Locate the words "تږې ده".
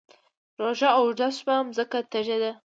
2.11-2.51